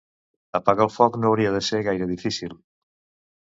[0.59, 2.57] Apagar un foc no hauria de ser gaire difícil.